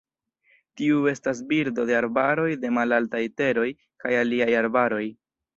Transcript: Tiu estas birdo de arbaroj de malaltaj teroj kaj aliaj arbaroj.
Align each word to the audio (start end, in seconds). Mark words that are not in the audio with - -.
Tiu 0.79 1.01
estas 1.11 1.41
birdo 1.51 1.85
de 1.91 1.97
arbaroj 1.99 2.47
de 2.65 2.73
malaltaj 2.79 3.23
teroj 3.43 3.69
kaj 4.07 4.19
aliaj 4.23 4.53
arbaroj. 4.65 5.07